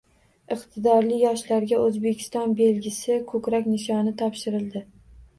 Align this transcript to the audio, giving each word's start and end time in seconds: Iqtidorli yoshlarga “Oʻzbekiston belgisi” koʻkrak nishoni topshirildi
Iqtidorli 0.53 1.17
yoshlarga 1.23 1.77
“Oʻzbekiston 1.87 2.55
belgisi” 2.61 3.17
koʻkrak 3.33 3.67
nishoni 3.75 4.15
topshirildi 4.23 4.83